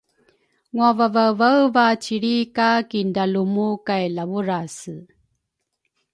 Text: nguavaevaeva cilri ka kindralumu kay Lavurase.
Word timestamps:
nguavaevaeva 0.73 1.85
cilri 2.03 2.35
ka 2.55 2.69
kindralumu 2.89 3.67
kay 3.87 4.05
Lavurase. 4.15 4.95